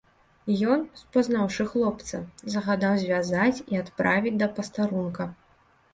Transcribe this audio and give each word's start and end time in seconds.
Ён, 0.75 0.79
спазнаўшы 1.01 1.67
хлопца, 1.73 2.21
загадаў 2.55 2.97
звязаць 3.03 3.63
і 3.75 3.83
адправіць 3.85 4.37
да 4.43 4.47
пастарунка. 4.57 5.33